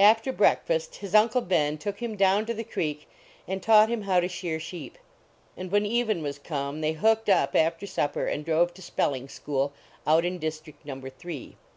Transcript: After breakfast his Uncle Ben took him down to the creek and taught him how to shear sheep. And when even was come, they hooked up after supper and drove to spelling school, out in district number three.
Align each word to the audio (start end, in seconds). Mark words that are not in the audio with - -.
After 0.00 0.32
breakfast 0.32 0.96
his 0.96 1.14
Uncle 1.14 1.40
Ben 1.40 1.78
took 1.78 2.02
him 2.02 2.16
down 2.16 2.46
to 2.46 2.52
the 2.52 2.64
creek 2.64 3.06
and 3.46 3.62
taught 3.62 3.88
him 3.88 4.02
how 4.02 4.18
to 4.18 4.26
shear 4.26 4.58
sheep. 4.58 4.98
And 5.56 5.70
when 5.70 5.86
even 5.86 6.20
was 6.20 6.36
come, 6.40 6.80
they 6.80 6.94
hooked 6.94 7.28
up 7.28 7.54
after 7.54 7.86
supper 7.86 8.26
and 8.26 8.44
drove 8.44 8.74
to 8.74 8.82
spelling 8.82 9.28
school, 9.28 9.72
out 10.04 10.24
in 10.24 10.40
district 10.40 10.84
number 10.84 11.08
three. 11.10 11.54